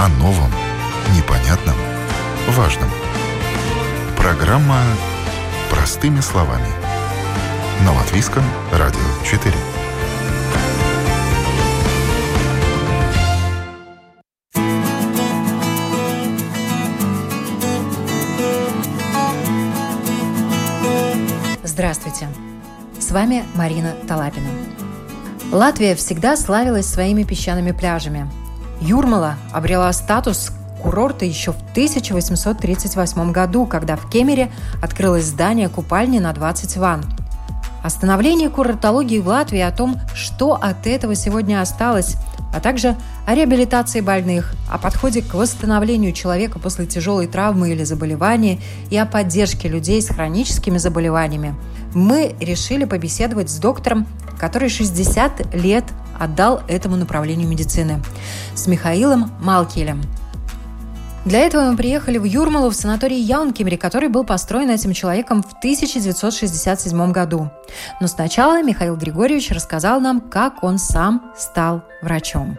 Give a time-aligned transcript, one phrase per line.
[0.00, 0.48] О новом,
[1.16, 1.74] непонятном,
[2.50, 2.88] важном.
[4.16, 4.80] Программа
[5.70, 6.68] «Простыми словами».
[7.84, 9.52] На Латвийском радио 4.
[21.64, 22.28] Здравствуйте!
[23.00, 24.46] С вами Марина Талапина.
[25.50, 28.30] Латвия всегда славилась своими песчаными пляжами.
[28.80, 30.50] Юрмала обрела статус
[30.82, 37.04] курорта еще в 1838 году, когда в Кемере открылось здание купальни на 20 ванн.
[37.82, 42.16] О становлении курортологии в Латвии, о том, что от этого сегодня осталось,
[42.52, 42.96] а также
[43.26, 48.58] о реабилитации больных, о подходе к восстановлению человека после тяжелой травмы или заболевания
[48.90, 51.54] и о поддержке людей с хроническими заболеваниями.
[51.94, 54.06] Мы решили побеседовать с доктором,
[54.38, 55.84] который 60 лет
[56.18, 58.02] отдал этому направлению медицины,
[58.54, 60.02] с Михаилом Малкелем.
[61.24, 65.52] Для этого мы приехали в Юрмалу в санаторий Яункемери, который был построен этим человеком в
[65.58, 67.50] 1967 году.
[68.00, 72.56] Но сначала Михаил Григорьевич рассказал нам, как он сам стал врачом.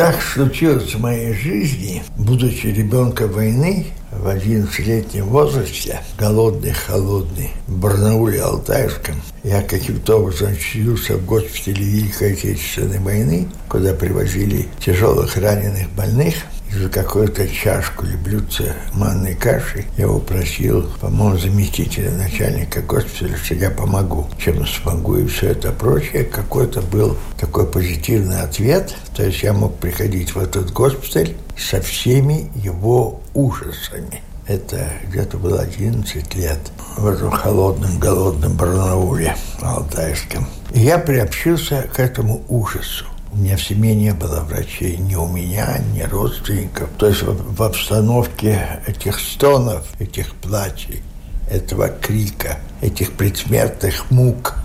[0.00, 8.40] Так случилось в моей жизни, будучи ребенком войны, в 11-летнем возрасте, голодный, холодный, в Барнауле
[8.40, 16.34] Алтайском, я каким-то образом очутился в госпитале Великой Отечественной войны, куда привозили тяжелых раненых больных–
[16.72, 23.54] за какую-то чашку или блюдце манной каши я его просил, по-моему, заместителя начальника госпиталя, что
[23.54, 26.24] я помогу, чем смогу и все это прочее.
[26.24, 28.94] Какой-то был такой позитивный ответ.
[29.14, 34.22] То есть я мог приходить в этот госпиталь со всеми его ужасами.
[34.46, 36.58] Это где-то было 11 лет
[36.96, 40.46] в этом холодном, голодном Барнауле, Алтайском.
[40.72, 43.06] И я приобщился к этому ужасу.
[43.32, 46.88] У меня в семье не было врачей, ни у меня, ни родственников.
[46.98, 51.02] То есть в, обстановке этих стонов, этих плачей,
[51.48, 54.56] этого крика, этих предсмертных мук,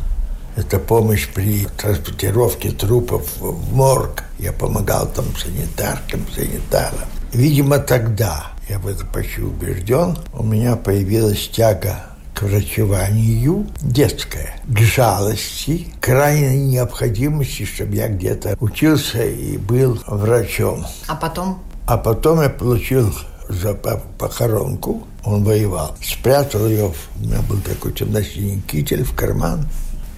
[0.56, 4.24] это помощь при транспортировке трупов в морг.
[4.40, 7.08] Я помогал там санитаркам, санитарам.
[7.34, 14.80] Видимо, тогда, я в этом почти убежден, у меня появилась тяга к врачеванию детское, к
[14.80, 20.86] жалости, крайней необходимости, чтобы я где-то учился и был врачом.
[21.08, 21.64] А потом?
[21.88, 23.14] А потом я получил
[23.48, 25.96] за похоронку, он воевал.
[26.04, 29.68] Спрятал ее, у меня был такой темно-синий китель в карман,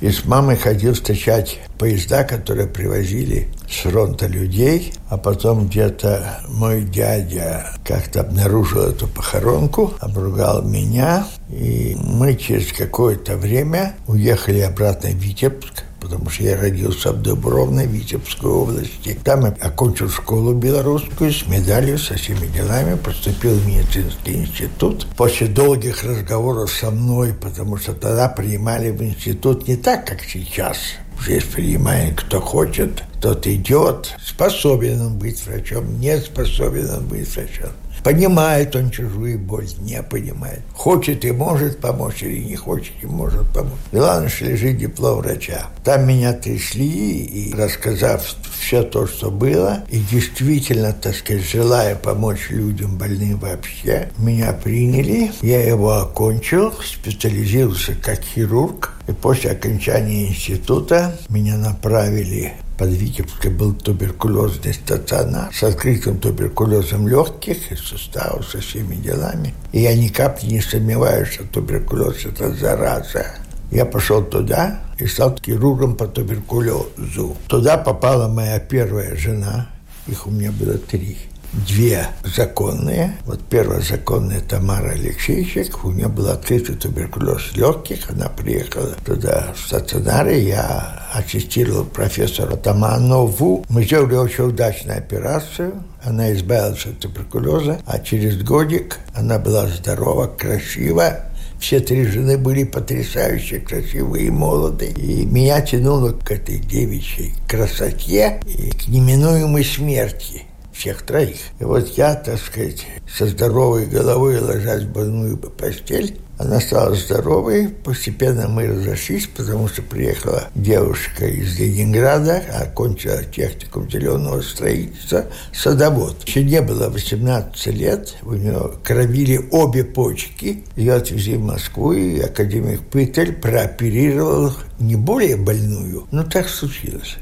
[0.02, 4.94] и с мамой ходил встречать поезда, которые привозили с фронта людей.
[5.10, 11.28] А потом где-то мой дядя как-то обнаружил эту похоронку, обругал меня.
[11.50, 17.86] И мы через какое-то время уехали обратно в Витебск потому что я родился в Дубровной,
[17.86, 19.20] Витебской области.
[19.26, 25.06] Там я окончил школу белорусскую с медалью, со всеми делами, поступил в медицинский институт.
[25.18, 30.78] После долгих разговоров со мной, потому что тогда принимали в институт не так, как сейчас.
[31.22, 34.16] Здесь принимает кто хочет, тот идет.
[34.24, 37.72] Способен он быть врачом, не способен он быть врачом.
[38.04, 40.62] Понимает он чужую боль, не понимает.
[40.74, 43.74] Хочет и может помочь, или не хочет и может помочь.
[43.92, 45.68] Главное, что лежит диплом врача.
[45.84, 48.24] Там меня трясли, и рассказав
[48.60, 55.32] все то, что было, и действительно, так сказать, желая помочь людям больным вообще, меня приняли,
[55.42, 63.74] я его окончил, специализировался как хирург, и после окончания института меня направили под Витебской был
[63.74, 69.54] туберкулезный стационар с открытым туберкулезом легких и суставов, со всеми делами.
[69.72, 73.26] И я ни капли не сомневаюсь, что туберкулез– это зараза.
[73.72, 77.36] Я пошел туда и стал хирургом по туберкулезу.
[77.48, 79.68] Туда попала моя первая жена,
[80.08, 81.18] их у меня было три
[81.54, 83.18] две законные.
[83.26, 89.68] Вот первая законная Тамара Алексеевичек, у нее был открытый туберкулез легких, она приехала туда в
[89.68, 93.66] стационаре, я ассистировал профессору Таманову.
[93.70, 100.28] Мы сделали очень удачную операцию, она избавилась от туберкулеза, а через годик она была здорова,
[100.28, 101.24] красива,
[101.60, 104.92] все три жены были потрясающе красивые и молодые.
[104.92, 110.44] И меня тянуло к этой девичьей красоте и к неминуемой смерти
[110.78, 111.38] всех троих.
[111.60, 117.70] И вот я, так сказать, со здоровой головой ложась в больную постель, она стала здоровой,
[117.70, 126.24] постепенно мы разошлись, потому что приехала девушка из Ленинграда, окончила техникум зеленого строительства, садовод.
[126.28, 132.20] Еще не было 18 лет, у нее кровили обе почки, ее отвезли в Москву, и
[132.20, 137.18] академик Пытель прооперировал не более больную, но так случилось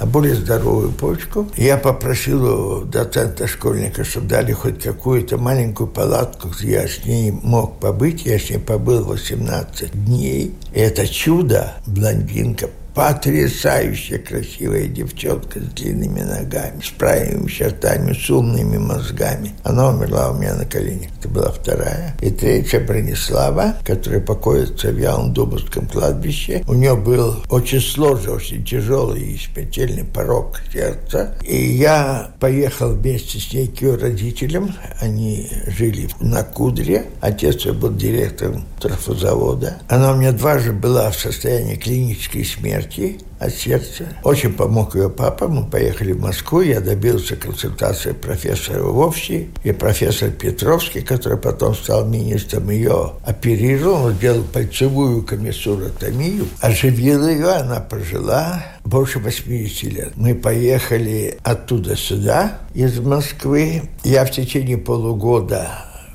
[0.00, 1.48] более здоровую почку.
[1.56, 7.30] Я попросил у доцента школьника, чтобы дали хоть какую-то маленькую палатку, где я с ней
[7.30, 8.26] мог побыть.
[8.26, 10.54] Я с ней побыл 18 дней.
[10.72, 18.78] И это чудо, блондинка, Потрясающе красивая девчонка с длинными ногами, с правильными чертами, с умными
[18.78, 19.52] мозгами.
[19.64, 21.10] Она умерла у меня на коленях.
[21.18, 22.16] Это была вторая.
[22.20, 26.62] И третья Бронислава, которая покоится в Яундубовском кладбище.
[26.68, 31.36] У нее был очень сложный, очень тяжелый и смертельный порог сердца.
[31.42, 34.72] И я поехал вместе с ней к ее родителям.
[35.00, 37.06] Они жили на Кудре.
[37.20, 39.78] Отец ее был директором трафозавода.
[39.88, 44.04] Она у меня дважды была в состоянии клинической смерти смерти от сердца.
[44.22, 45.48] Очень помог ее папа.
[45.48, 46.60] Мы поехали в Москву.
[46.60, 54.06] Я добился консультации профессора Вовси и профессор Петровский, который потом стал министром, ее оперировал.
[54.06, 56.46] Он сделал пальцевую комиссуротомию.
[56.60, 57.48] Оживил ее.
[57.48, 60.12] Она прожила больше 80 лет.
[60.16, 63.82] Мы поехали оттуда сюда, из Москвы.
[64.04, 65.70] Я в течение полугода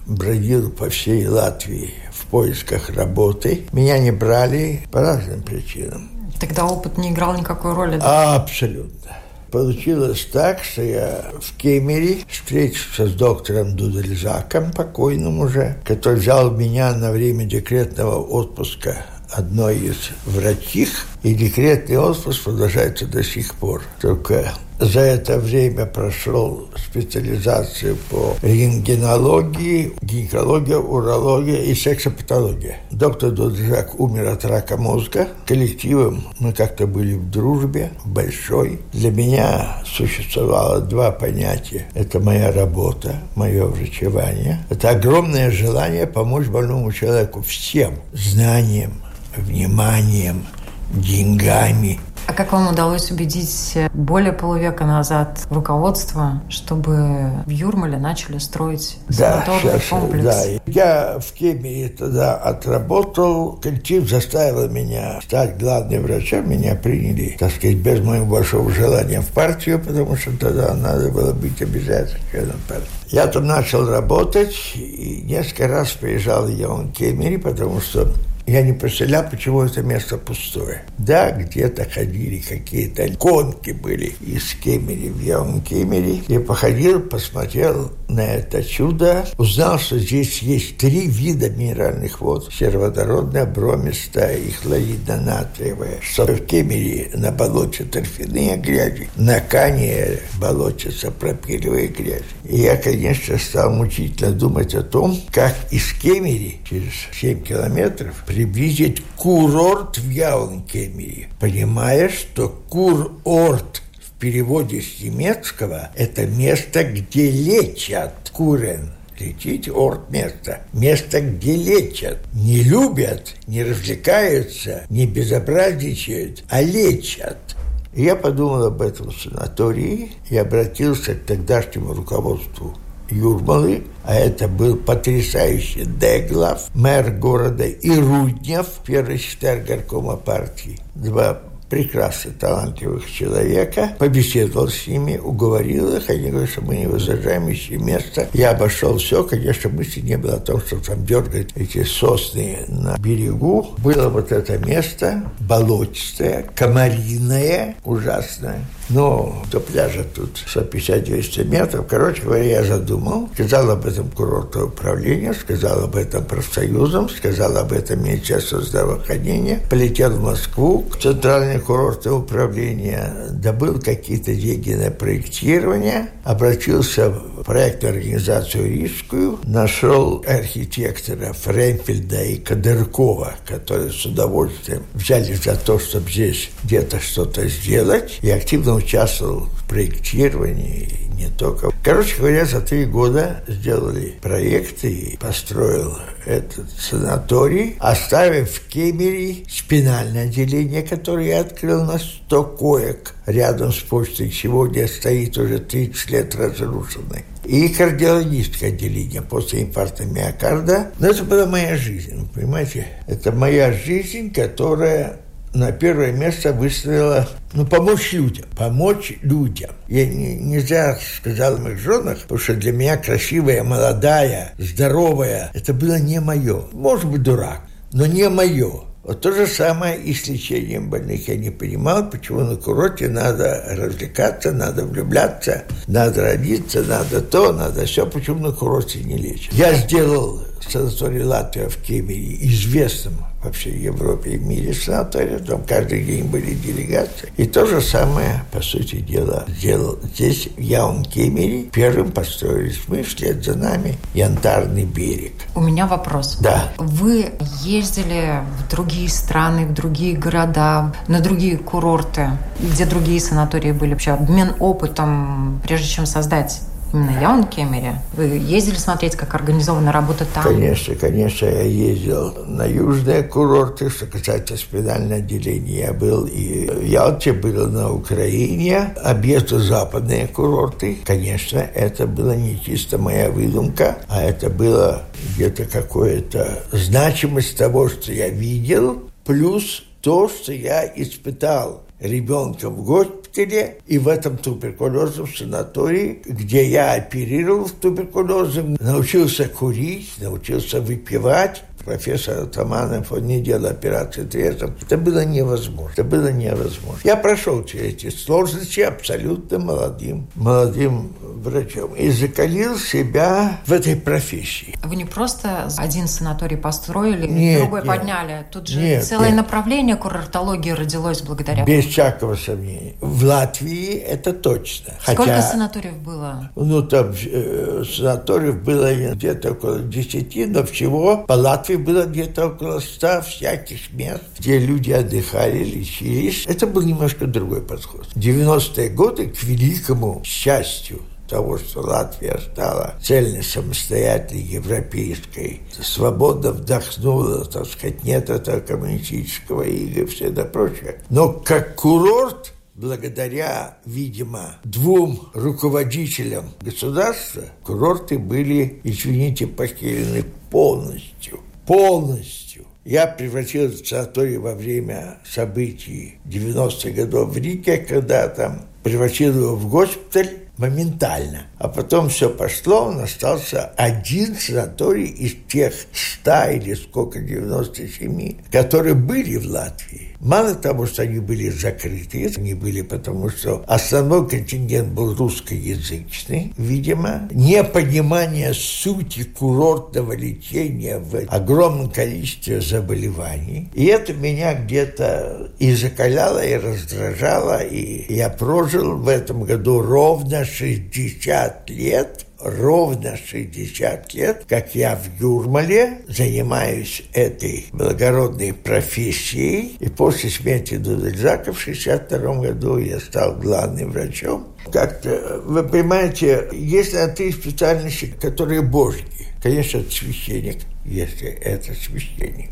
[0.07, 3.61] бродил по всей Латвии в поисках работы.
[3.71, 6.18] Меня не брали по разным причинам.
[6.39, 7.97] Тогда опыт не играл никакой роли?
[7.97, 8.35] Да?
[8.35, 9.11] Абсолютно.
[9.51, 16.93] Получилось так, что я в Кемере встретился с доктором Дудельзаком, покойным уже, который взял меня
[16.93, 18.97] на время декретного отпуска
[19.31, 20.89] одной из врачих,
[21.23, 23.81] и декретный отпуск продолжается до сих пор.
[23.99, 32.77] Только за это время прошел специализацию по рентгенологии, гинекология, урология и сексопатология.
[32.89, 35.27] Доктор Доджак умер от рака мозга.
[35.45, 38.79] Коллективом мы как-то были в дружбе большой.
[38.93, 41.85] Для меня существовало два понятия.
[41.93, 44.65] Это моя работа, мое врачевание.
[44.69, 48.93] Это огромное желание помочь больному человеку всем знанием,
[49.35, 50.45] вниманием,
[50.93, 51.99] деньгами.
[52.29, 59.43] А как вам удалось убедить более полувека назад руководство, чтобы в Юрмале начали строить да,
[59.47, 60.23] санаторный комплекс?
[60.23, 67.51] Да, я в Кемии тогда отработал, коллектив заставил меня стать главным врачом, меня приняли, так
[67.51, 72.59] сказать, без моего большого желания в партию, потому что тогда надо было быть обязательно членом
[72.67, 72.85] партии.
[73.07, 78.07] Я там начал работать и несколько раз приезжал в Йон Кемери, потому что
[78.49, 80.83] я не представлял, почему это место пустое.
[80.97, 86.23] Да, где-то ходили какие-то конки были из Кемери в Яун Кемери.
[86.27, 92.51] Я походил, посмотрел на это чудо, узнал, что здесь есть три вида минеральных вод.
[92.51, 96.01] Сероводородная, бромистая и хлоридно-натриевая.
[96.01, 102.23] Что в Кемере на болоте торфяные грязи, на Кане болоте сапропилевые грязи.
[102.45, 109.03] И я, конечно, стал мучительно думать о том, как из Кемери через 7 километров приблизить
[109.17, 118.93] курорт в Яункемии, понимая, что курорт в переводе с немецкого– это место, где лечат курен.
[119.19, 120.61] Лечить орт место.
[120.71, 122.19] Место, где лечат.
[122.31, 127.57] Не любят, не развлекаются, не безобразничают, а лечат.
[127.93, 132.73] я подумал об этом санатории и обратился к тогдашнему руководству
[133.11, 140.79] Юрмалы, а это был потрясающий Деглав, мэр города, и Руднев, первый секретарь горкома партии.
[140.95, 147.51] Два прекрасно талантливых человека, побеседовал с ними, уговорил их, они говорят, что мы не возражаем,
[147.51, 148.27] ищи место.
[148.33, 152.97] Я обошел все, конечно, мысли не было о том, что там дергать эти сосны на
[152.97, 153.75] берегу.
[153.77, 158.65] Было вот это место, болотистое, комариное, ужасное.
[158.89, 161.85] Но до пляжа тут 150-200 метров.
[161.87, 167.71] Короче говоря, я задумал, сказал об этом курортное управление, сказал об этом профсоюзам, сказал об
[167.71, 176.09] этом Министерство здравоохранения, полетел в Москву, в Центральное курортное управление, добыл какие-то деньги на проектирование,
[176.23, 185.55] обратился в проектную организацию Рижскую, нашел архитектора Френфельда и Кадыркова, которые с удовольствием взяли за
[185.55, 191.71] то, чтобы здесь где-то что-то сделать, и активно участвовал в проектировании, не только.
[191.83, 200.25] Короче говоря, за три года сделали проекты и построил этот санаторий, оставив в Кемере спинальное
[200.25, 204.31] отделение, которое я открыл на 100 коек рядом с почтой.
[204.31, 207.25] Сегодня стоит уже 30 лет разрушенный.
[207.45, 210.91] И кардиологическое отделение после инфаркта миокарда.
[210.99, 212.87] Но это была моя жизнь, понимаете?
[213.07, 215.19] Это моя жизнь, которая
[215.53, 219.71] на первое место выставила, ну, помочь людям, помочь людям.
[219.87, 225.51] Я не, не зря сказал о моих женах, потому что для меня красивая, молодая, здоровая,
[225.53, 226.63] это было не мое.
[226.71, 228.83] Может быть, дурак, но не мое.
[229.03, 231.27] Вот то же самое и с лечением больных.
[231.29, 237.85] Я не понимал, почему на курорте надо развлекаться, надо влюбляться, надо родиться, надо то, надо
[237.85, 239.53] все, почему на курорте не лечат.
[239.53, 246.25] Я сделал санаторий Латвия в Кемере известным вообще Европе и мире санатория, там каждый день
[246.25, 247.31] были делегации.
[247.37, 251.69] И то же самое, по сути дела, сделал здесь, в Яун-Кемере.
[251.71, 255.33] Первым построились мы, вслед за нами, Янтарный берег.
[255.55, 256.37] У меня вопрос.
[256.41, 256.69] Да.
[256.77, 257.31] Вы
[257.63, 264.11] ездили в другие страны, в другие города, на другие курорты, где другие санатории были вообще,
[264.11, 266.61] обмен опытом, прежде чем создать
[266.93, 268.01] Именно Яун Кемере?
[268.13, 270.43] Вы ездили смотреть, как организована работа там?
[270.43, 275.85] Конечно, конечно, я ездил на южные курорты, что касается спинального отделения.
[275.85, 280.97] Я был и в Ялте, был на Украине, объезду западные курорты.
[281.05, 285.03] Конечно, это было не чисто моя выдумка, а это было
[285.35, 292.83] где-то какое-то значимость того, что я видел, плюс то, что я испытал ребенком в
[293.29, 301.63] госпитале и в этом туберкулезном санатории, где я оперировал в туберкулезом, научился курить, научился выпивать,
[301.83, 304.75] профессор Атаманов, он не делал операции трезвым.
[304.81, 305.91] Это было невозможно.
[305.93, 306.99] Это было невозможно.
[307.03, 314.75] Я прошел через эти сложности абсолютно молодым, молодым врачом и закалил себя в этой профессии.
[314.83, 317.87] Вы не просто один санаторий построили, нет, другой нет.
[317.87, 318.45] подняли.
[318.51, 319.37] Тут же Нет, целое нет.
[319.37, 322.95] направление курортологии родилось благодаря Без всякого сомнения.
[322.99, 324.93] В Латвии это точно.
[325.01, 326.49] Сколько Хотя, санаториев было?
[326.55, 332.79] ну, там э, санаториев было где-то около 10, но всего по Латвии было где-то около
[332.79, 336.45] 100 всяких мест, где люди отдыхали, лечились.
[336.47, 338.05] Это был немножко другой подход.
[338.13, 347.45] В 90-е годы, к великому счастью, того, что Латвия стала цельной, самостоятельной, европейской, свободно вдохнула,
[347.45, 351.01] так сказать, нет этого коммунистического ига и все это прочее.
[351.09, 361.41] Но как курорт, благодаря, видимо, двум руководителям государства, курорты были, извините, похерены полностью.
[361.69, 362.65] Полностью.
[362.83, 369.55] Я превратился в санаторий во время событий 90-х годов в Риге, когда там превратил его
[369.55, 371.45] в госпиталь моментально.
[371.59, 375.73] А потом все пошло, он остался один санаторий из тех
[376.21, 380.15] 100 или сколько, 97, которые были в Латвии.
[380.21, 387.29] Мало того, что они были закрыты, они были потому, что основной контингент был русскоязычный, видимо,
[387.31, 393.69] непонимание сути курортного лечения в огромном количестве заболеваний.
[393.73, 400.43] И это меня где-то и закаляло, и раздражало, и я прожил в этом году ровно
[400.43, 409.75] 60 лет– ровно 60 лет, как я в Юрмале занимаюсь этой благородной профессией.
[409.79, 414.55] И после смерти Дудельзака в 62 году я стал главным врачом.
[414.71, 419.05] Как-то, вы понимаете, есть на три специальности, которые божьи.
[419.41, 422.51] Конечно, это священник, если это священник.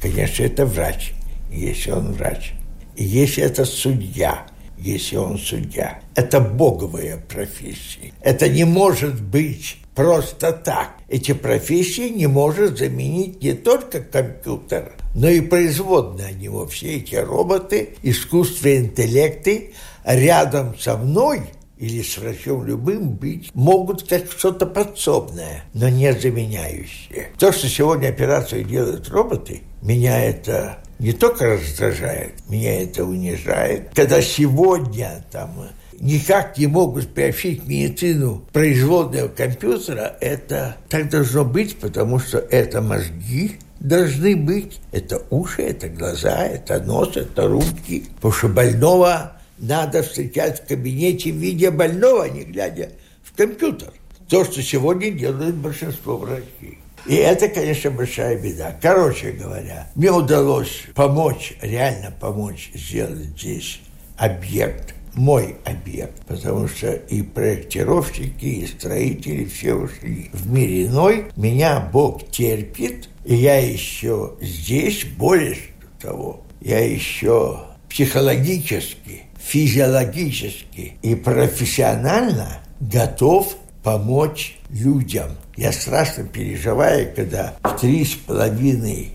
[0.00, 1.12] Конечно, это врач,
[1.50, 2.52] если он врач.
[2.96, 4.46] И если это судья–
[4.82, 6.00] если он судья.
[6.14, 8.12] Это боговая профессия.
[8.20, 10.96] Это не может быть просто так.
[11.08, 16.66] Эти профессии не может заменить не только компьютер, но и производные от него.
[16.66, 19.74] Все эти роботы, искусственные интеллекты
[20.04, 21.42] рядом со мной
[21.78, 27.30] или с врачом любым быть могут как что-то подсобное, но не заменяющее.
[27.38, 33.90] То, что сегодня операцию делают роботы, меня это не только раздражает, меня это унижает.
[33.94, 42.20] Когда сегодня там никак не могут приобщить медицину производного компьютера, это так должно быть, потому
[42.20, 44.80] что это мозги, должны быть.
[44.92, 48.06] Это уши, это глаза, это нос, это руки.
[48.16, 52.90] Потому что больного надо встречать в кабинете в виде больного, а не глядя
[53.22, 53.92] в компьютер.
[54.28, 56.81] То, что сегодня делают большинство врачей.
[57.06, 58.76] И это, конечно, большая беда.
[58.80, 63.80] Короче говоря, мне удалось помочь, реально помочь сделать здесь
[64.16, 71.26] объект, мой объект, потому что и проектировщики, и строители все ушли в мир иной.
[71.36, 75.56] Меня Бог терпит, и я еще здесь, более
[76.00, 85.30] того, я еще психологически, физиологически и профессионально готов помочь людям.
[85.56, 89.12] Я страшно переживаю, когда в три с половиной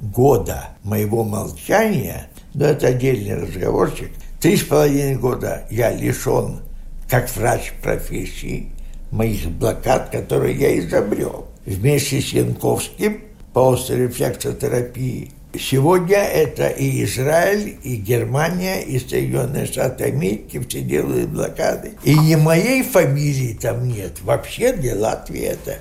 [0.00, 4.10] года моего молчания, но это отдельный разговорчик,
[4.40, 6.60] три с половиной года я лишен,
[7.08, 8.70] как врач профессии,
[9.10, 11.46] моих блокад, которые я изобрел.
[11.64, 13.22] Вместе с Янковским
[13.52, 21.30] по острой рефлексотерапии Сегодня это и Израиль, и Германия, и Соединенные Штаты Америки все делают
[21.30, 21.92] блокады.
[22.04, 24.20] И ни моей фамилии там нет.
[24.20, 25.78] Вообще для Латвии это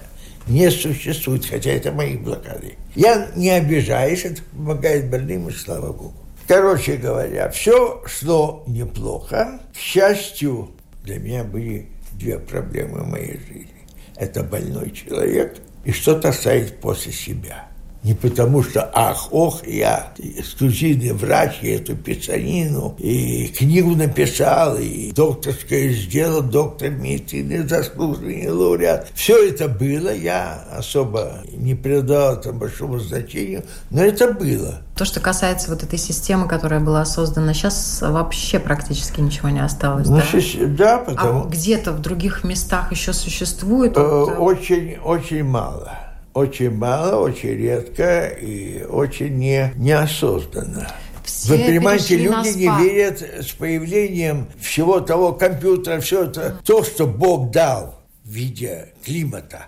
[0.47, 2.75] не существует, хотя это мои блокады.
[2.95, 6.13] Я не обижаюсь, это помогает больным, и слава Богу.
[6.47, 9.59] Короче говоря, все шло неплохо.
[9.73, 10.71] К счастью,
[11.03, 13.67] для меня были две проблемы в моей жизни.
[14.15, 17.67] Это больной человек и что-то оставить после себя–
[18.03, 25.11] не потому что, ах, ох, я эксклюзивный врач, я эту писанину, и книгу написал, и
[25.11, 29.07] докторское сделал, доктор медицины, заслуженный лауреат.
[29.13, 34.81] Все это было, я особо не придал этому большому значению, но это было.
[34.95, 40.07] То, что касается вот этой системы, которая была создана, сейчас вообще практически ничего не осталось.
[40.07, 41.43] Ну, да, да потому...
[41.43, 43.95] А где-то в других местах еще существует?
[43.95, 46.06] Э, очень, очень мало
[46.37, 50.87] очень мало, очень редко и очень не, неосознанно.
[51.23, 57.07] Все Вы понимаете, люди не верят с появлением всего того компьютера, все это, то, что
[57.07, 59.65] Бог дал в виде климата,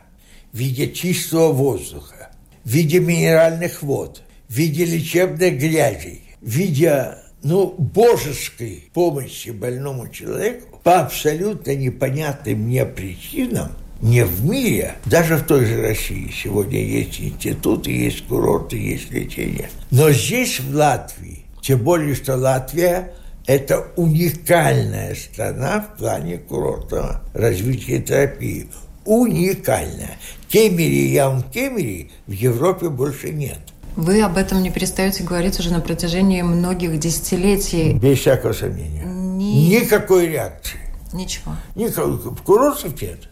[0.54, 2.30] в виде чистого воздуха,
[2.64, 10.80] в виде минеральных вод, в виде лечебной грязи, в виде ну, божеской помощи больному человеку
[10.84, 13.72] по абсолютно непонятным мне причинам–
[14.02, 19.70] не в мире, даже в той же России сегодня есть институты, есть курорты, есть лечение.
[19.92, 23.14] Но здесь, в Латвии, тем более, что Латвия–
[23.46, 28.68] это уникальная страна в плане курортного развития терапии.
[29.06, 30.18] Уникальная.
[30.48, 33.60] Кемери и Яун-Кемери в Европе больше нет.
[33.96, 37.94] Вы об этом не перестаете говорить уже на протяжении многих десятилетий.
[37.94, 39.04] Без всякого сомнения.
[39.04, 39.82] Ни...
[39.82, 40.80] Никакой реакции.
[41.12, 41.56] Ничего.
[41.76, 42.20] Никакой.
[42.46, 43.28] Курортов нет.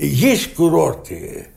[0.00, 1.48] Есть курорты,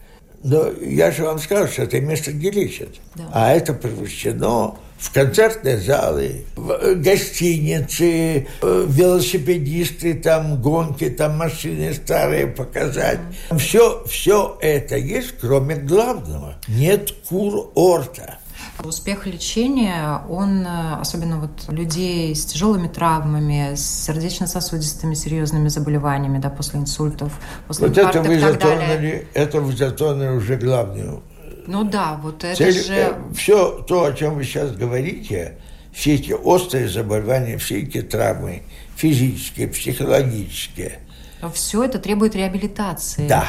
[0.43, 2.89] но я же вам сказал, что это место, где лечат.
[3.15, 3.29] Да.
[3.31, 11.93] А это превращено в концертные залы, в э, гостиницы, э, велосипедисты, там гонки, там машины
[11.93, 13.19] старые показать.
[13.57, 16.55] Все, все это есть, кроме главного.
[16.67, 18.37] Нет курорта.
[18.83, 26.49] Успех лечения, он, э, особенно вот людей с тяжелыми травмами, с сердечно-сосудистыми серьезными заболеваниями, да,
[26.49, 27.31] после инсультов,
[27.67, 31.21] после вот это вы затронули, это вы затронули уже главную.
[31.67, 32.93] Ну да, вот это Цель, же...
[32.93, 35.57] Э, все то, о чем вы сейчас говорите,
[35.93, 38.63] все эти острые заболевания, все эти травмы,
[38.95, 40.99] физические, психологические.
[41.41, 43.27] Но все это требует реабилитации.
[43.27, 43.45] Да.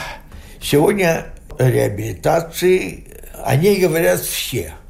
[0.61, 1.27] Сегодня
[1.59, 3.05] реабилитации,
[3.43, 4.75] о ней говорят все–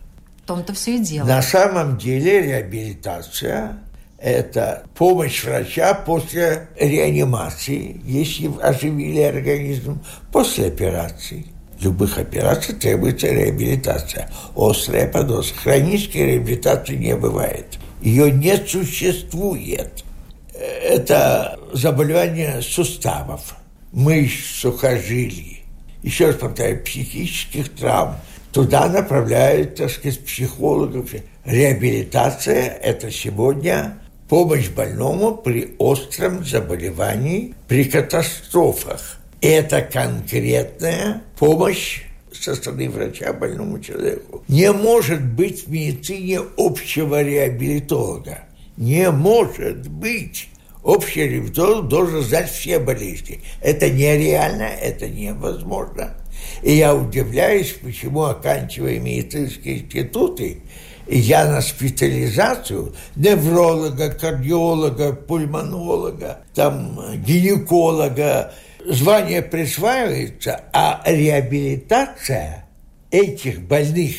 [0.42, 1.26] в том-то все и дело.
[1.26, 3.78] На самом деле реабилитация–
[4.18, 10.02] это помощь врача после реанимации, если оживили организм,
[10.32, 11.46] после операции.
[11.80, 14.30] Любых операций требуется реабилитация.
[14.56, 15.54] Острая подозра.
[15.56, 17.78] Хронической реабилитации не бывает.
[18.00, 20.04] Ее не существует.
[20.54, 23.56] Это заболевание суставов,
[23.92, 25.64] мышц, сухожилий.
[26.02, 28.16] Еще раз повторяю, психических травм–
[28.52, 31.10] Туда направляют, так сказать, психологов.
[31.44, 39.18] Реабилитация– это сегодня помощь больному при остром заболевании, при катастрофах.
[39.40, 44.44] Это конкретная помощь со стороны врача больному человеку.
[44.48, 48.40] Не может быть в медицине общего реабилитолога.
[48.76, 50.48] Не может быть.
[50.82, 53.40] Общий реабилитолог должен знать все болезни.
[53.62, 56.14] Это нереально, это невозможно.
[56.62, 60.62] И я удивляюсь, почему, оканчивая медицинские институты,
[61.08, 68.54] я на специализацию невролога, кардиолога, пульмонолога, там, гинеколога,
[68.86, 72.66] звание присваивается, а реабилитация
[73.10, 74.14] этих больных,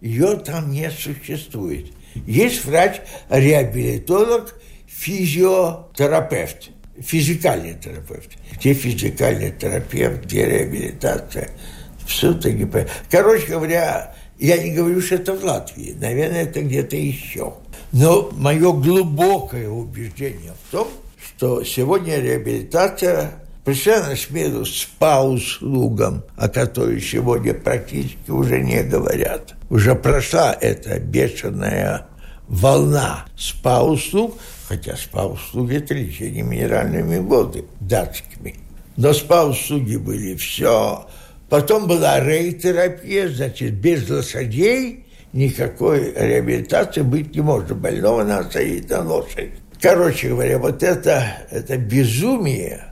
[0.00, 1.92] ее там не существует.
[2.26, 4.54] Есть врач-реабилитолог,
[4.86, 8.30] физиотерапевт, физикальный терапевт.
[8.58, 11.50] Где физикальный терапевт, где реабилитация–
[12.04, 12.86] понятно.
[13.10, 15.96] Короче говоря, я не говорю, что это в Латвии.
[15.98, 17.54] Наверное, это где-то еще.
[17.92, 20.88] Но мое глубокое убеждение в том,
[21.24, 23.32] что сегодня реабилитация
[23.64, 29.54] пришла на смену спа-услугам, о которых сегодня практически уже не говорят.
[29.70, 32.06] Уже прошла эта бешеная
[32.48, 34.36] волна спа-услуг,
[34.68, 38.56] хотя спа-услуги– это лечение минеральными водами датскими.
[38.96, 41.06] Но спа-услуги были все–
[41.54, 47.76] Потом была рейтерапия, значит, без лошадей никакой реабилитации быть не может.
[47.76, 49.50] Больного надо садить на лошадь.
[49.80, 52.82] Короче говоря, вот это, это безумие,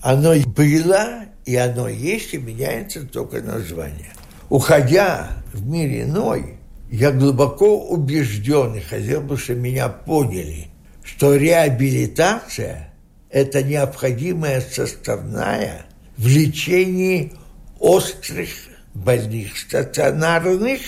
[0.00, 4.14] оно было, и оно есть, и меняется только название.
[4.48, 6.56] Уходя в мир иной,
[6.90, 10.68] Я глубоко убежден и хотел бы, чтобы меня поняли,
[11.04, 12.94] что реабилитация–
[13.30, 15.84] это необходимая составная
[16.16, 17.34] в лечении
[17.78, 18.48] острых
[18.94, 20.80] больных стационарных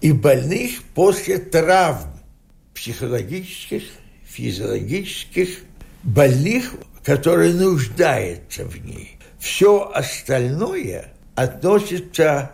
[0.00, 2.10] и больных после травм
[2.74, 3.82] психологических,
[4.26, 5.48] физиологических,
[6.02, 6.74] больных,
[7.04, 9.18] которые нуждаются в ней.
[9.38, 12.52] Все остальное относится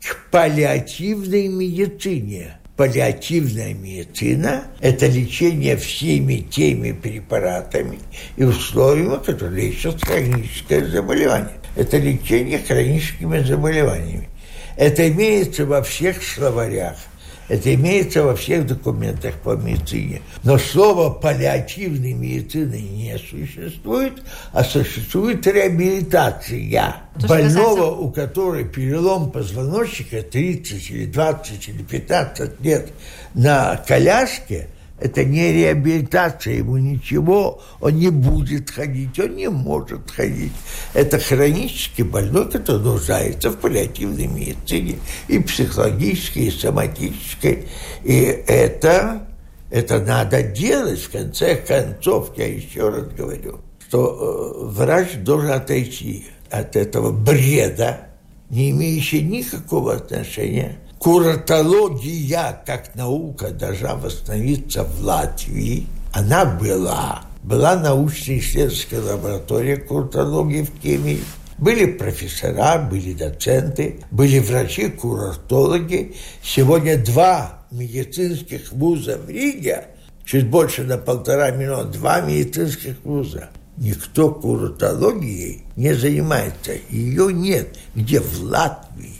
[0.00, 2.58] к паллиативной медицине.
[2.76, 7.98] Паллиативная медицина– это лечение всеми теми препаратами
[8.36, 11.56] и условиями, которые лечат хроническое заболевание.
[11.76, 14.28] Это лечение хроническими заболеваниями.
[14.76, 16.96] Это имеется во всех словарях–
[17.48, 20.22] это имеется во всех документах по медицине.
[20.42, 24.14] Но слово паллиативной медицины не существует,
[24.52, 26.96] а существует реабилитация.
[27.20, 27.84] То, Больного, касается...
[27.84, 32.92] у которого перелом позвоночника 30 или 20 или 15 лет
[33.34, 40.52] на коляске– это не реабилитация, ему ничего, он не будет ходить, он не может ходить.
[40.94, 47.68] Это хронически больной, который нуждается в паллиативной медицине и психологической, и соматической.
[48.04, 49.26] И это,
[49.70, 56.26] это надо делать, в конце концов, я еще раз говорю, что э, врач должен отойти
[56.50, 58.08] от этого бреда,
[58.48, 67.22] не имеющий никакого отношения куратология как наука должна восстановиться в Латвии, она была.
[67.42, 71.20] Была научно-исследовательская лаборатория куратологии в Кемии.
[71.58, 76.16] Были профессора, были доценты, были врачи-курортологи.
[76.42, 79.84] Сегодня два медицинских вуза в Риге,
[80.24, 83.48] чуть больше на полтора миллиона, два медицинских вуза.
[83.76, 86.72] Никто куратологией не занимается.
[86.90, 87.76] Ее нет.
[87.94, 88.20] Где?
[88.20, 89.15] В Латвии.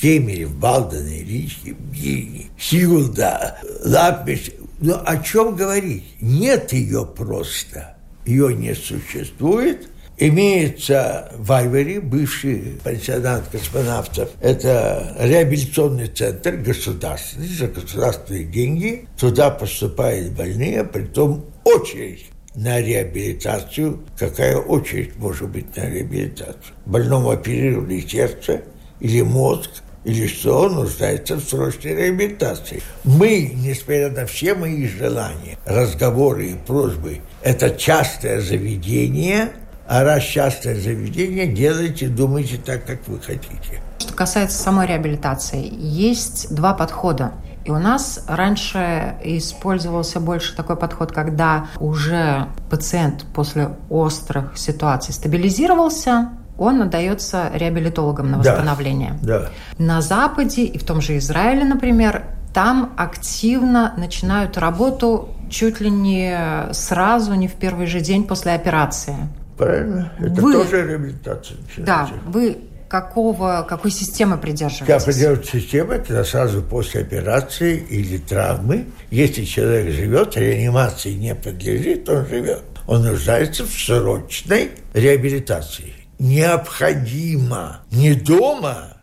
[0.00, 4.50] Кемере, Балдене, Ричке, Бильне, Сигулда, Лапмеш.
[4.80, 6.04] Но о чем говорить?
[6.20, 7.96] Нет ее просто.
[8.24, 9.88] Ее не существует.
[10.20, 14.30] Имеется в Айваре, бывший пансионат космонавтов.
[14.40, 19.06] Это реабилитационный центр государственный, за государственные деньги.
[19.16, 24.00] Туда поступают больные, при том очередь на реабилитацию.
[24.18, 26.74] Какая очередь может быть на реабилитацию?
[26.84, 28.62] Больному оперировали сердце
[28.98, 29.70] или мозг,
[30.04, 32.82] или что он нуждается в срочной реабилитации.
[33.04, 39.50] Мы, несмотря на все мои желания, разговоры и просьбы, это частое заведение,
[39.86, 43.82] а раз частое заведение, делайте, думайте так, как вы хотите.
[43.98, 47.32] Что касается самой реабилитации, есть два подхода.
[47.64, 56.30] И у нас раньше использовался больше такой подход, когда уже пациент после острых ситуаций стабилизировался,
[56.58, 59.18] он отдается реабилитологам на восстановление.
[59.22, 59.50] Да, да.
[59.78, 66.72] На Западе и в том же Израиле, например, там активно начинают работу чуть ли не
[66.72, 69.16] сразу, не в первый же день после операции.
[69.56, 70.12] Правильно.
[70.18, 71.56] Это вы, тоже реабилитация.
[71.76, 74.88] Да, вы какого, какой системы придерживаетесь?
[74.88, 82.08] Я придерживаюсь системы, когда сразу после операции или травмы, если человек живет, реанимации не подлежит,
[82.08, 82.62] он живет.
[82.86, 88.96] Он нуждается в срочной реабилитации необходимо не дома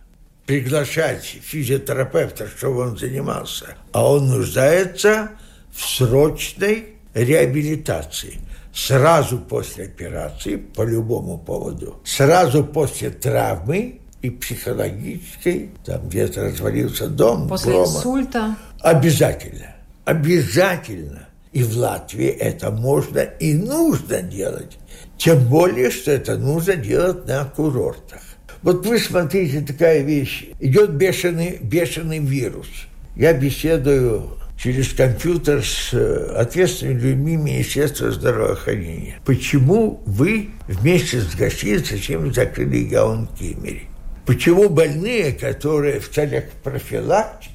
[0.45, 5.32] приглашать физиотерапевта, чтобы он занимался, а он нуждается
[5.73, 8.39] в срочной реабилитации.
[8.73, 17.47] Сразу после операции, по любому поводу, сразу после травмы и психологической, там где-то развалился дом,
[17.47, 17.86] После дома.
[17.86, 18.56] инсульта?
[18.82, 19.75] Обязательно.
[20.04, 21.30] Обязательно.
[21.54, 24.78] И в Латвии это можно и нужно делать.
[25.17, 28.21] Тем более, что это нужно делать на курортах.
[28.62, 30.47] Вот вы смотрите, такая вещь.
[30.60, 32.67] Идет бешеный, бешеный вирус.
[33.15, 39.19] Я беседую через компьютер с э, ответственными людьми Министерства здравоохранения.
[39.25, 43.84] Почему вы вместе с гостиницей зачем закрыли Гаун Кемери?
[44.25, 47.51] Почему больные, которые в целях профилактики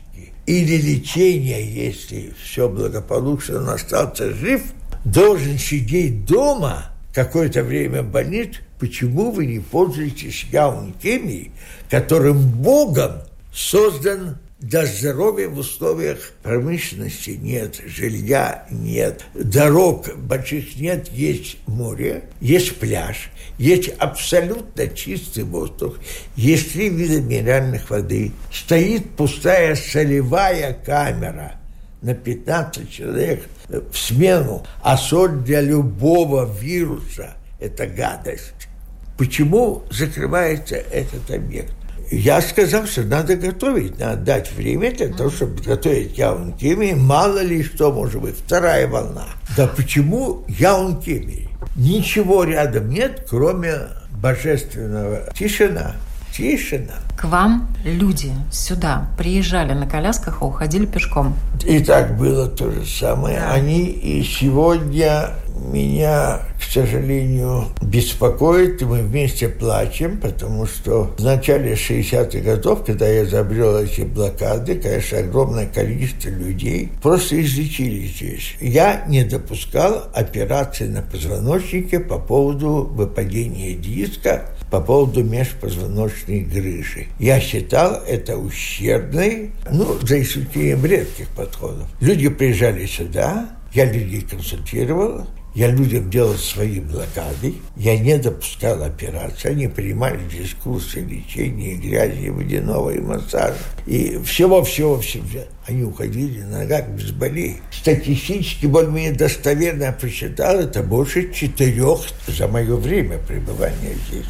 [0.47, 4.63] или лечения, если все благополучно, он остался жив,
[5.05, 11.53] должен сидеть дома– какое-то время болит, почему вы не пользуетесь яункеми,
[11.89, 17.31] которым Богом создан для здоровья в условиях промышленности?
[17.31, 25.99] Нет, жилья нет, дорог больших нет, есть море, есть пляж, есть абсолютно чистый воздух,
[26.37, 31.60] есть три вида минеральных воды, стоит пустая солевая камера
[32.03, 38.69] на 15 человек– в смену, а соль для любого вируса– это гадость.
[39.17, 41.73] Почему закрывается этот объект?
[42.11, 46.95] Я сказал, что надо готовить, надо дать время для того, чтобы готовить Яун Кемери.
[46.95, 49.27] Мало ли что может быть, вторая волна.
[49.57, 51.49] Да почему Яун Кемери?
[51.77, 53.75] Ничего рядом нет, кроме
[54.11, 55.95] божественного тишина.
[56.37, 56.95] Тишина.
[57.17, 61.35] К вам люди сюда приезжали на колясках, а уходили пешком.
[61.65, 63.41] И так было то же самое.
[63.41, 63.53] Да.
[63.53, 71.75] Они и сегодня меня, к сожалению, беспокоит, и мы вместе плачем, потому что в начале
[71.75, 78.57] 60-х годов, когда я изобрел эти блокады, конечно, огромное количество людей просто излечили здесь.
[78.61, 87.07] Я не допускал операции на позвоночнике по поводу выпадения диска, по поводу межпозвоночной грыжи.
[87.19, 91.89] Я считал это ущербной, ну, за исключением редких подходов.
[92.01, 99.51] Люди приезжали сюда, я людей консультировал, я людям делал свои блокады, я не допускал операции,
[99.51, 103.57] они принимали здесь курсы лечения, грязи, водяного и массажа.
[103.87, 105.45] И всего-всего-всего.
[105.67, 107.59] Они уходили на ногах без болей.
[107.71, 114.27] Статистически более-менее достоверно посчитал, это больше четырех за мое время пребывания здесь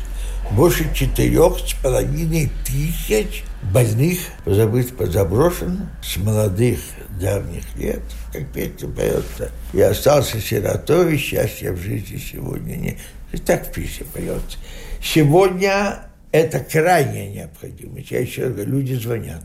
[0.52, 6.78] больше четырех с половиной тысяч больных, позабыть, позаброшен, с молодых
[7.20, 9.50] давних лет, как песня поется.
[9.72, 12.98] И остался сиротой, счастья в жизни сегодня не.
[13.32, 14.58] И так в песне поется.
[15.02, 18.10] Сегодня это крайняя необходимость.
[18.10, 19.42] Я еще говорю, люди звонят.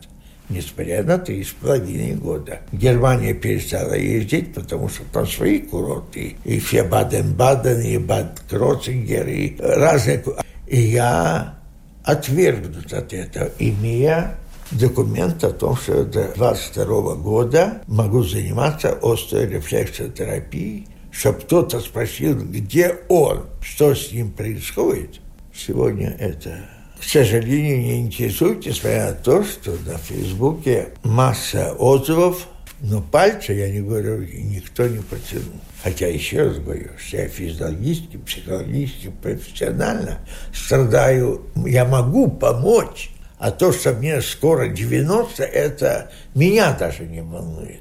[0.48, 2.60] Несмотря на три с половиной года.
[2.70, 6.36] Германия перестала ездить, потому что там свои курорты.
[6.44, 10.22] И все Баден-Баден, и Бад-Кроцингер, и разные...
[10.68, 11.58] И я
[12.06, 14.38] отвергнут от этого, имея
[14.70, 22.96] документ о том, что до 22 года могу заниматься острой рефлексотерапией, чтобы кто-то спросил, где
[23.08, 25.20] он, что с ним происходит.
[25.54, 26.60] Сегодня это,
[27.00, 32.46] к сожалению, не интересует, несмотря на то, что на Фейсбуке масса отзывов,
[32.80, 35.60] но пальца, я не говорю, никто не протянул.
[35.82, 40.18] Хотя, еще раз говорю, я физиологически, психологически, профессионально
[40.52, 41.46] страдаю.
[41.64, 47.80] Я могу помочь, а то, что мне скоро 90, это меня даже не волнует.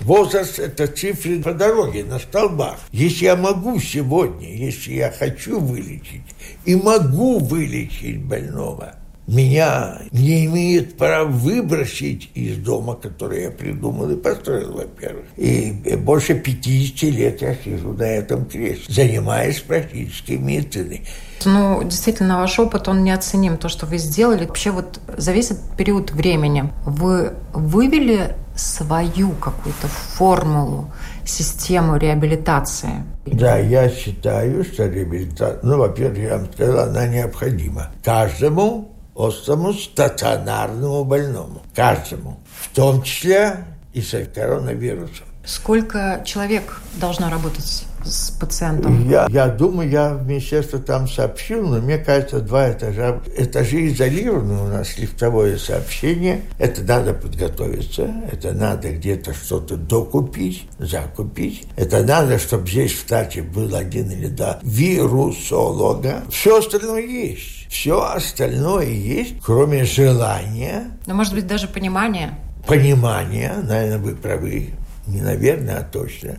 [0.00, 2.80] Возраст– это цифры по дороге, на столбах.
[2.90, 6.22] Если я могу сегодня, если я хочу вылечить,
[6.66, 14.16] и могу вылечить больного– меня не имеет права выбросить из дома, который я придумал и
[14.16, 15.24] построил, во-первых.
[15.36, 21.06] И больше 50 лет я сижу на этом кресле, занимаясь практической медициной.
[21.44, 23.56] Ну, действительно, ваш опыт, он неоценим.
[23.56, 29.88] То, что вы сделали, вообще вот за весь этот период времени вы вывели свою какую-то
[29.88, 30.92] формулу,
[31.24, 33.04] систему реабилитации?
[33.26, 41.04] Да, я считаю, что реабилитация, ну, во-первых, я вам сказал, она необходима каждому острому стационарному
[41.04, 41.62] больному.
[41.74, 42.40] Каждому.
[42.60, 45.26] В том числе и с коронавирусом.
[45.44, 49.08] Сколько человек должно работать с пациентом?
[49.08, 53.20] Я, я думаю, я в министерство там сообщил, но мне кажется, два этажа.
[53.36, 56.42] Этажи изолированы у нас, лифтовое сообщение.
[56.58, 61.66] Это надо подготовиться, это надо где-то что-то докупить, закупить.
[61.76, 66.22] Это надо, чтобы здесь в штате был один или два вирусолога.
[66.30, 67.66] Все остальное есть.
[67.68, 70.92] Все остальное есть, кроме желания.
[71.06, 72.38] Но, может быть, даже понимания.
[72.66, 74.70] Понимания, наверное, вы правы.
[75.06, 76.38] Не наверное, а точно.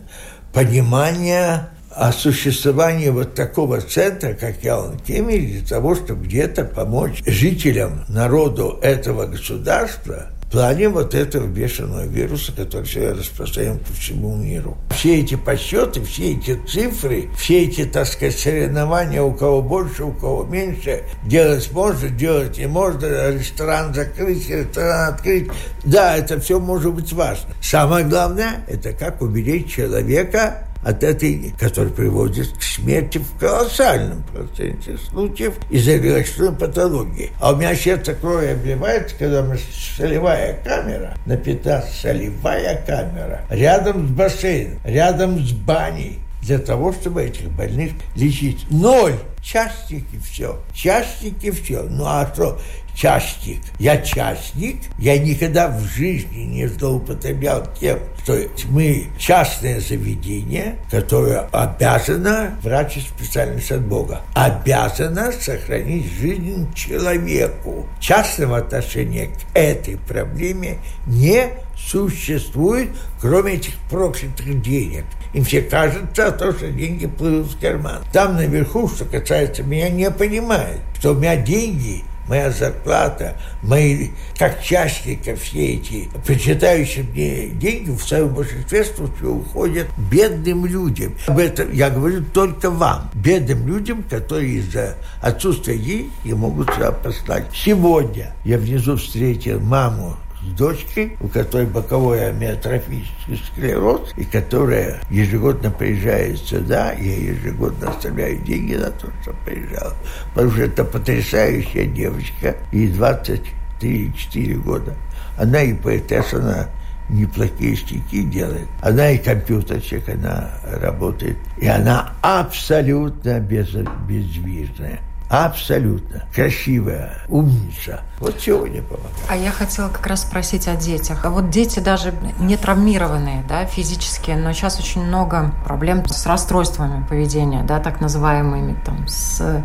[0.56, 8.06] Понимание о существовании вот такого центра, как Ялан Кемель, для того, чтобы где-то помочь жителям,
[8.08, 14.78] народу этого государства– плане вот этого бешеного вируса, который сейчас распространен по всему миру.
[14.88, 20.12] Все эти подсчеты, все эти цифры, все эти, так сказать, соревнования, у кого больше, у
[20.12, 25.50] кого меньше, делать можно, делать не можно, ресторан закрыть, ресторан открыть.
[25.84, 27.50] Да, это все может быть важно.
[27.60, 34.96] Самое главное, это как уберечь человека от этой, которая приводит к смерти в колоссальном проценте
[34.96, 37.32] случаев из-за легочной патологии.
[37.40, 39.58] А у меня сердце крови обливается, когда мы
[39.96, 47.24] солевая камера, на 15 солевая камера, рядом с бассейном, рядом с баней, для того, чтобы
[47.24, 48.64] этих больных лечить.
[48.70, 49.14] Ноль.
[49.42, 50.60] Частники все.
[50.72, 51.82] Частники все.
[51.82, 52.60] Ну а что?
[52.96, 53.60] Частник.
[53.78, 58.38] Я частник, я никогда в жизни не злоупотреблял тем, что
[58.70, 67.86] мы частное заведение, которое обязано, врач специальность от Бога, обязано сохранить жизнь человеку.
[68.00, 72.88] Частного отношения к этой проблеме не существует,
[73.20, 75.04] кроме этих проклятых денег.
[75.34, 78.02] Им все кажется, то, что деньги плывут в карман.
[78.12, 84.08] Там наверху, что касается меня, не понимают, что у меня деньги моя зарплата, мои,
[84.38, 91.14] как частника, все эти причитающие мне деньги в своем большинстве случаев уходят бедным людям.
[91.26, 96.92] Об этом я говорю только вам, бедным людям, которые из-за отсутствия денег не могут сюда
[96.92, 97.46] послать.
[97.54, 100.16] Сегодня я внизу встретил маму
[100.54, 108.74] дочкой, у которой боковой амиотрофический склероз, и которая ежегодно приезжает сюда, я ежегодно оставляю деньги
[108.74, 109.94] на то, что приезжала.
[110.34, 114.94] Потому что это потрясающая девочка, ей 23-4 года.
[115.38, 116.68] Она и поэтесса, она
[117.08, 118.68] неплохие стихи делает.
[118.82, 121.36] Она и компьютерщик, она работает.
[121.58, 123.68] И она абсолютно без,
[124.08, 125.00] бездвижная.
[125.28, 126.24] Абсолютно.
[126.34, 128.00] Красивая, умница.
[128.20, 129.16] Вот сегодня помогает.
[129.28, 131.24] А я хотела как раз спросить о детях.
[131.24, 137.04] А вот дети даже не травмированные, да, физически, но сейчас очень много проблем с расстройствами
[137.04, 139.64] поведения, да, так называемыми, там, с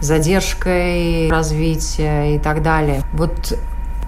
[0.00, 3.02] задержкой развития и так далее.
[3.12, 3.56] Вот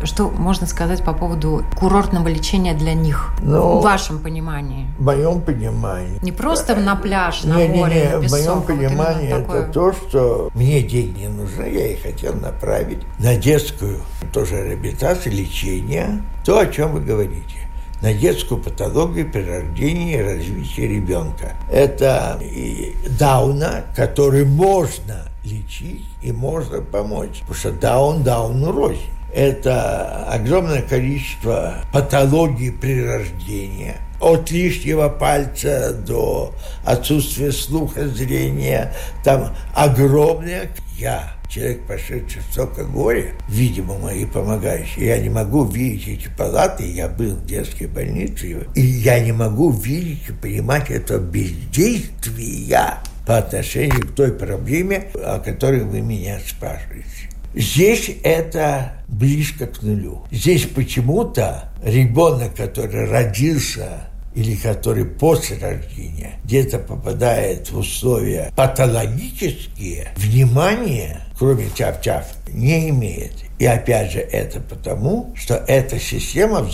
[0.02, 3.32] что можно сказать по поводу курортного лечения для них?
[3.40, 4.88] Ну, в вашем понимании?
[4.98, 6.18] В моем понимании.
[6.22, 8.16] Не просто на пляж, на не, море, не, не.
[8.16, 8.64] на песок.
[8.64, 13.36] В моем понимании вот это то, что мне деньги нужны, я их хотел направить на
[13.36, 14.00] детскую
[14.32, 16.22] тоже реабилитацию, лечение.
[16.44, 17.64] То, о чем вы говорите
[18.02, 21.54] на детскую патологию при рождении и развитии ребенка.
[21.70, 22.38] Это
[23.18, 27.40] Дауна, который можно лечить и можно помочь.
[27.40, 29.00] Потому что Даун Дауну рознь
[29.34, 38.94] это огромное количество патологий при рождении, от лишнего пальца до отсутствия слуха, зрения,
[39.24, 40.70] там огромное.
[40.96, 46.88] Я, человек, пошедший в столько горя, видимо, мои помогающие, я не могу видеть эти палаты,
[46.88, 53.38] я был в детской больнице, и я не могу видеть и понимать это бездействия по
[53.38, 57.33] отношению к той проблеме, о которой вы меня спрашиваете.
[57.54, 60.24] Здесь это близко к нулю.
[60.32, 71.20] Здесь почему-то ребенок, который родился или который после рождения где-то попадает в условия патологические, внимания,
[71.38, 73.32] кроме тяп-тяп, не имеет.
[73.60, 76.72] И опять же это потому, что эта система в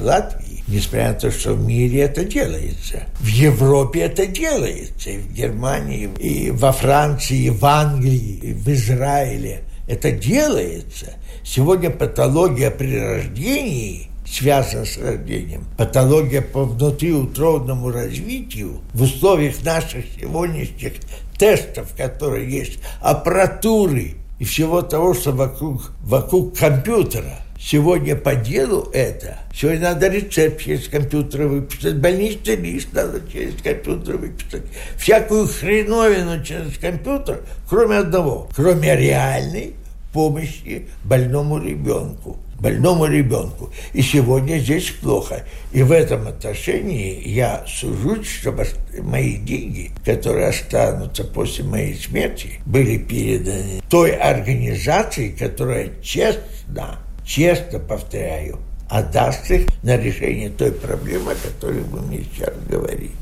[0.00, 5.32] Латвии, несмотря на то, что в мире это делается, в Европе это делается, и в
[5.32, 11.14] Германии, и во Франции, и в Англии, и в Израиле– это делается.
[11.44, 15.66] Сегодня патология при рождении связана с рождением.
[15.76, 20.94] Патология по внутриутробному развитию в условиях наших сегодняшних
[21.36, 27.38] тестов, которые есть, аппаратуры и всего того, что вокруг, вокруг компьютера.
[27.64, 29.38] Сегодня по делу это.
[29.54, 34.64] Сегодня надо рецепт через компьютер выписать, больничный лист надо через компьютер выписать.
[34.96, 39.74] Всякую хреновину через компьютер, кроме одного, кроме реальной
[40.12, 43.72] помощи больному ребенку больному ребенку.
[43.92, 45.44] И сегодня здесь плохо.
[45.72, 48.66] И в этом отношении я сужусь, чтобы
[49.00, 57.00] мои деньги, которые останутся после моей смерти, были переданы той организации, которая честно,
[57.32, 58.58] честно повторяю,
[58.90, 63.14] отдаст их на решение той проблемы, о которой вы мне сейчас говорите.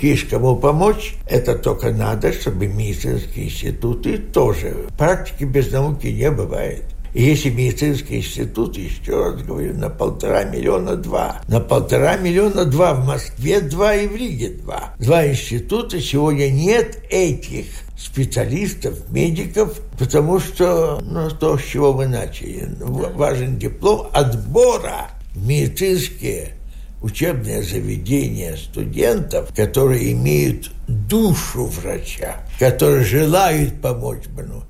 [0.00, 4.86] Есть кому помочь, это только надо, чтобы медицинские институты тоже.
[4.96, 6.84] Практики без науки не бывает.
[7.14, 11.42] И если медицинский институт, еще раз говорю, на полтора миллиона два.
[11.46, 14.94] На полтора миллиона два в Москве два и в Риге два.
[14.98, 17.66] Два института, сегодня нет этих
[17.98, 26.54] специалистов, медиков, потому что, ну, то, с чего мы начали, важен диплом отбора медицинские
[27.02, 34.64] учебное заведение студентов, которые имеют душу врача, которые желают помочь больному.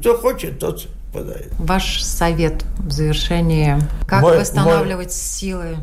[0.00, 1.52] Кто хочет, тот попадает.
[1.58, 3.78] Ваш совет в завершении.
[4.06, 5.76] Как мой, восстанавливать мой, силы?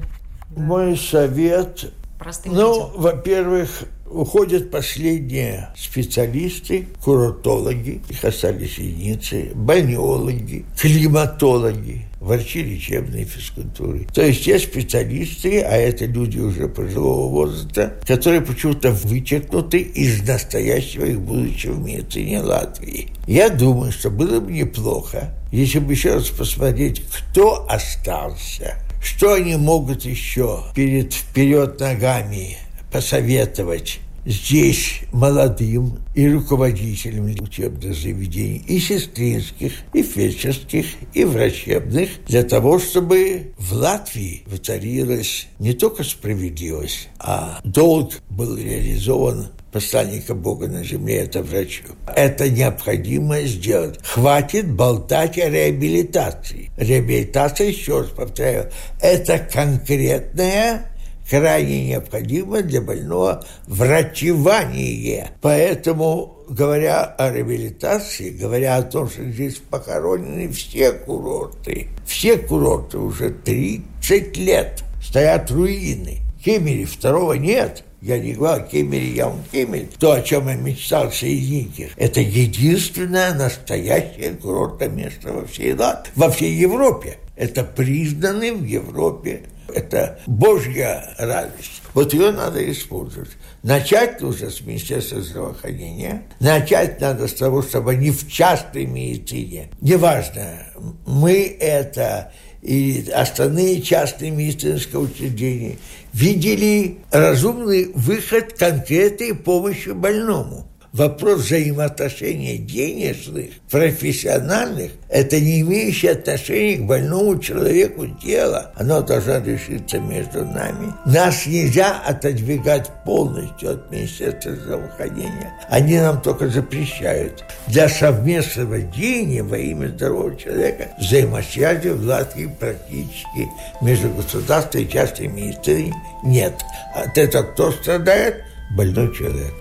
[0.55, 1.91] Мой совет...
[2.19, 14.07] Простым ну, во-первых, уходят последние специалисты, курортологи, их остались единицы, больниологи, климатологи, врачи лечебной физкультуры.
[14.13, 21.05] То есть те специалисты, а это люди уже пожилого возраста, которые почему-то вычеркнуты из настоящего
[21.05, 23.07] и будущего в медицине Латвии.
[23.27, 29.55] Я думаю, что было бы неплохо, если бы еще раз посмотреть, кто остался, что они
[29.55, 32.57] могут еще перед вперед ногами
[32.91, 42.79] посоветовать здесь молодым и руководителям учебных заведений, и сестринских, и фельдшерских, и врачебных, для того,
[42.79, 51.21] чтобы в Латвии воцарилась не только справедливость, а долг был реализован посланника Бога на земле,
[51.21, 51.83] это врачу.
[52.13, 53.99] Это необходимо сделать.
[54.03, 56.69] Хватит болтать о реабилитации.
[56.77, 58.69] Реабилитация, еще раз повторяю,
[59.01, 60.90] это конкретная
[61.31, 65.31] крайне необходимо для больного врачевание.
[65.39, 73.29] Поэтому, говоря о реабилитации, говоря о том, что здесь похоронены все курорты, все курорты уже
[73.29, 76.19] 30 лет стоят руины.
[76.43, 77.85] Кемере второго нет.
[78.01, 79.87] Я не говорю Кемере, я он Кемель.
[79.99, 85.75] То, о чем я мечтал соединить Это единственное настоящее курортное место во всей,
[86.15, 87.19] во всей Европе.
[87.37, 91.81] Это признаны в Европе это Божья радость.
[91.93, 93.31] Вот ее надо использовать.
[93.63, 96.23] Начать нужно с Министерства здравоохранения.
[96.39, 99.69] Начать надо с того, чтобы не в частной медицине.
[99.81, 100.65] Неважно,
[101.05, 105.77] мы это и остальные частные медицинские учреждения
[106.13, 116.85] видели разумный выход конкретной помощи больному вопрос взаимоотношений денежных, профессиональных, это не имеющее отношения к
[116.85, 118.71] больному человеку дело.
[118.75, 120.93] Оно должно решиться между нами.
[121.05, 125.53] Нас нельзя отодвигать полностью от Министерства здравоохранения.
[125.69, 127.43] Они нам только запрещают.
[127.67, 133.49] Для совместного деяния во имя здорового человека взаимосвязи в Латвии практически
[133.81, 136.53] между государством и частной медициной нет.
[136.93, 138.43] От этого кто страдает?
[138.75, 139.53] Больной человек.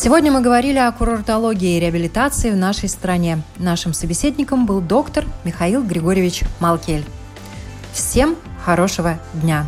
[0.00, 3.42] Сегодня мы говорили о курортологии и реабилитации в нашей стране.
[3.56, 7.04] Нашим собеседником был доктор Михаил Григорьевич Малкель.
[7.92, 9.66] Всем хорошего дня!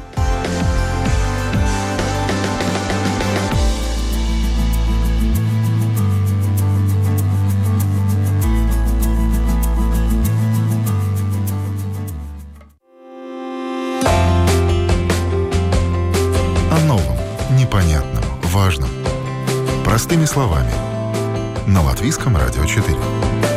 [20.31, 20.73] Словами.
[21.67, 23.50] На Латвийском радио 4.